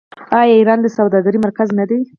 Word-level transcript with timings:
آیا 0.39 0.55
ایران 0.57 0.79
د 0.81 0.87
سوداګرۍ 0.97 1.39
مرکز 1.45 1.67
نه 1.79 1.85
دی؟ 1.89 1.99